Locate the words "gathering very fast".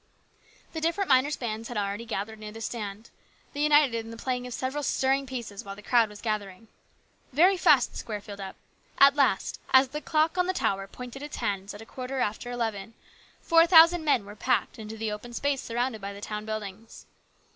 6.23-7.91